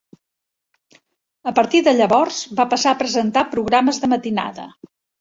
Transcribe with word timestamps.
A 1.51 1.53
partir 1.59 1.83
de 1.89 1.95
llavors, 1.99 2.41
va 2.63 2.67
passar 2.75 2.97
a 2.97 3.01
presentar 3.05 3.47
programes 3.55 4.05
de 4.07 4.15
matinada. 4.19 4.71